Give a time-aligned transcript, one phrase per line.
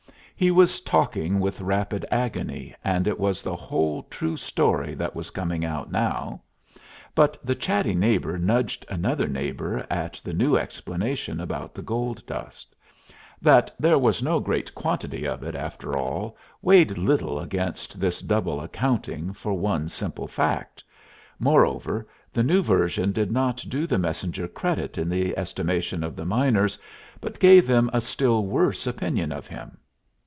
[0.35, 5.29] He was talking with rapid agony, and it was the whole true story that was
[5.29, 6.41] coming out now.
[7.13, 12.75] But the chatty neighbor nudged another neighbor at the new explanation about the gold dust.
[13.39, 18.59] That there was no great quantity of it, after all, weighed little against this double
[18.61, 20.83] accounting for one simple fact;
[21.37, 26.25] moreover, the new version did not do the messenger credit in the estimation of the
[26.25, 26.79] miners,
[27.19, 29.77] but gave them a still worse opinion of him.